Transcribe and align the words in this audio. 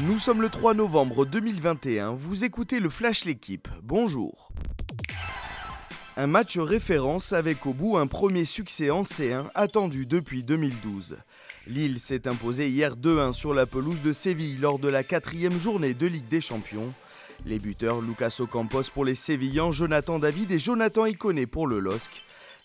Nous 0.00 0.18
sommes 0.18 0.40
le 0.40 0.48
3 0.48 0.72
novembre 0.72 1.26
2021, 1.26 2.12
vous 2.12 2.44
écoutez 2.44 2.80
le 2.80 2.88
Flash 2.88 3.26
L'équipe, 3.26 3.68
bonjour. 3.82 4.50
Un 6.16 6.26
match 6.26 6.56
référence 6.56 7.34
avec 7.34 7.66
au 7.66 7.74
bout 7.74 7.98
un 7.98 8.06
premier 8.06 8.46
succès 8.46 8.90
en 8.90 9.02
C1 9.02 9.44
attendu 9.54 10.06
depuis 10.06 10.42
2012. 10.44 11.18
Lille 11.66 12.00
s'est 12.00 12.26
imposé 12.26 12.70
hier 12.70 12.96
2-1 12.96 13.34
sur 13.34 13.52
la 13.52 13.66
pelouse 13.66 14.00
de 14.02 14.14
Séville 14.14 14.56
lors 14.58 14.78
de 14.78 14.88
la 14.88 15.04
quatrième 15.04 15.58
journée 15.58 15.92
de 15.92 16.06
Ligue 16.06 16.28
des 16.28 16.40
Champions. 16.40 16.92
Les 17.44 17.58
buteurs 17.58 18.00
Lucas 18.00 18.36
Ocampos 18.38 18.90
pour 18.94 19.04
les 19.04 19.14
Sévillans, 19.14 19.72
Jonathan 19.72 20.18
David 20.18 20.52
et 20.52 20.58
Jonathan 20.58 21.04
Iconé 21.04 21.46
pour 21.46 21.66
le 21.66 21.80
LOSC. 21.80 22.10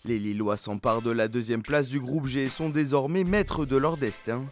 Les 0.06 0.18
Lillois 0.18 0.58
s'emparent 0.58 1.02
de 1.02 1.12
la 1.12 1.28
deuxième 1.28 1.62
place 1.62 1.90
du 1.90 2.00
groupe 2.00 2.28
G 2.28 2.44
et 2.44 2.50
sont 2.50 2.70
désormais 2.70 3.26
maîtres 3.26 3.66
de 3.66 3.76
leur 3.76 3.98
destin. 3.98 4.46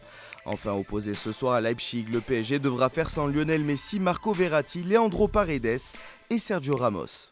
Enfin 0.46 0.74
opposé 0.74 1.16
ce 1.16 1.32
soir 1.32 1.54
à 1.54 1.62
Leipzig, 1.62 2.06
le 2.12 2.22
PSG 2.22 2.60
devra 2.60 2.90
faire 2.90 3.10
sans 3.10 3.26
Lionel 3.26 3.64
Messi, 3.64 4.00
Marco 4.00 4.32
Verratti, 4.32 4.84
Leandro 4.84 5.28
Paredes 5.28 5.80
et 6.30 6.38
Sergio 6.38 6.76
Ramos. 6.76 7.30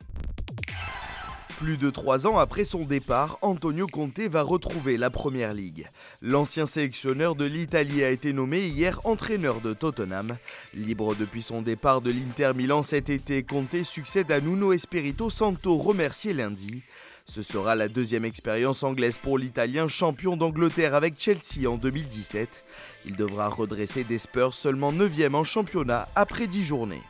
Plus 1.60 1.78
de 1.78 1.92
trois 1.92 2.26
ans 2.26 2.40
après 2.40 2.64
son 2.64 2.84
départ, 2.84 3.38
Antonio 3.42 3.86
Conte 3.86 4.20
va 4.20 4.42
retrouver 4.42 4.98
la 4.98 5.12
Première 5.12 5.54
Ligue. 5.54 5.88
L'ancien 6.24 6.66
sélectionneur 6.66 7.36
de 7.36 7.46
l'Italie 7.46 8.04
a 8.04 8.10
été 8.10 8.34
nommé 8.34 8.68
hier 8.68 9.00
entraîneur 9.06 9.62
de 9.62 9.74
Tottenham. 9.74 10.36
Libre 10.74 11.16
depuis 11.16 11.44
son 11.44 11.62
départ 11.62 12.02
de 12.02 12.12
l'Inter 12.12 12.52
Milan 12.56 12.82
cet 12.82 13.10
été, 13.10 13.44
Conte 13.44 13.84
succède 13.84 14.32
à 14.32 14.42
Nuno 14.42 14.74
Espirito 14.74 15.30
Santo 15.30 15.78
remercié 15.78 16.34
lundi. 16.34 16.82
Ce 17.26 17.42
sera 17.42 17.76
la 17.76 17.88
deuxième 17.88 18.26
expérience 18.26 18.84
anglaise 18.84 19.18
pour 19.18 19.38
l'Italien 19.38 19.88
champion 19.88 20.36
d'Angleterre 20.36 20.94
avec 20.94 21.16
Chelsea 21.18 21.68
en 21.68 21.78
2017. 21.78 22.66
Il 23.06 23.16
devra 23.16 23.48
redresser 23.48 24.04
des 24.04 24.20
Spurs 24.20 24.54
seulement 24.54 24.92
9e 24.92 25.34
en 25.34 25.44
championnat 25.44 26.08
après 26.16 26.48
10 26.48 26.64
journées. 26.66 27.02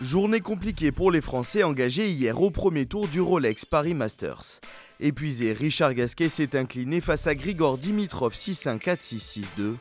Journée 0.00 0.40
compliquée 0.40 0.92
pour 0.92 1.10
les 1.10 1.20
Français 1.20 1.62
engagés 1.62 2.10
hier 2.10 2.40
au 2.40 2.50
premier 2.50 2.84
tour 2.84 3.08
du 3.08 3.20
Rolex 3.20 3.64
Paris 3.64 3.94
Masters. 3.94 4.60
Épuisé, 5.00 5.52
Richard 5.52 5.94
Gasquet 5.94 6.28
s'est 6.28 6.56
incliné 6.56 7.00
face 7.00 7.26
à 7.26 7.34
Grigor 7.34 7.78
Dimitrov 7.78 8.34
6-1, 8.34 8.78
4-6, 8.78 9.40
6-2. 9.58 9.76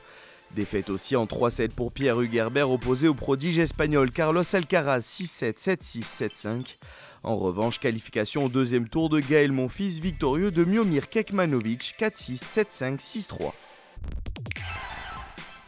Défaite 0.56 0.92
aussi 0.92 1.16
en 1.16 1.26
3-7 1.26 1.74
pour 1.74 1.92
Pierre 1.92 2.22
Hugerbert 2.22 2.70
opposé 2.70 3.08
au 3.08 3.16
prodige 3.16 3.58
espagnol 3.58 4.12
Carlos 4.12 4.44
Alcaraz 4.54 5.00
6-7, 5.00 5.58
7-6, 5.58 6.04
7-5. 6.30 6.78
En 7.24 7.38
revanche, 7.38 7.80
qualification 7.80 8.46
au 8.46 8.50
deuxième 8.50 8.88
tour 8.88 9.10
de 9.10 9.20
Gaël 9.20 9.52
Monfils 9.52 10.00
victorieux 10.00 10.52
de 10.52 10.64
Miomir 10.64 11.10
Kekmanovic 11.10 11.96
4-6, 12.00 12.44
7-5, 12.44 13.00
6-3. 13.00 13.52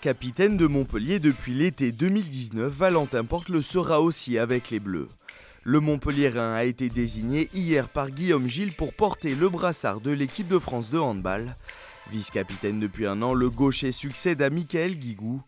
Capitaine 0.01 0.55
de 0.55 0.67
Montpellier 0.67 1.17
depuis 1.17 1.55
l'été 1.55 1.91
2019, 1.91 2.71
Valentin 2.71 3.23
Porte 3.23 3.49
le 3.49 3.63
sera 3.63 4.01
aussi 4.01 4.37
avec 4.37 4.69
les 4.69 4.79
Bleus. 4.79 5.07
Le 5.63 5.79
Montpellierin 5.79 6.53
a 6.53 6.63
été 6.63 6.89
désigné 6.89 7.49
hier 7.55 7.89
par 7.89 8.11
Guillaume 8.11 8.47
Gilles 8.47 8.75
pour 8.75 8.93
porter 8.93 9.33
le 9.33 9.49
brassard 9.49 9.99
de 9.99 10.11
l'équipe 10.11 10.47
de 10.47 10.59
France 10.59 10.91
de 10.91 10.99
handball. 10.99 11.55
Vice-capitaine 12.11 12.79
depuis 12.79 13.07
un 13.07 13.21
an, 13.21 13.33
le 13.33 13.49
gaucher 13.49 13.91
succède 13.91 14.41
à 14.41 14.49
Michael 14.49 14.97
Guigou. 14.97 15.41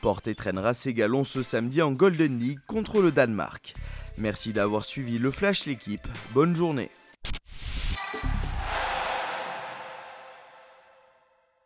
Porte 0.00 0.34
traînera 0.34 0.74
ses 0.74 0.94
galons 0.94 1.24
ce 1.24 1.42
samedi 1.42 1.82
en 1.82 1.92
Golden 1.92 2.38
League 2.38 2.60
contre 2.66 3.00
le 3.00 3.12
Danemark. 3.12 3.74
Merci 4.18 4.52
d'avoir 4.52 4.84
suivi 4.84 5.18
le 5.18 5.30
Flash 5.30 5.66
l'équipe. 5.66 6.06
Bonne 6.34 6.56
journée. 6.56 6.90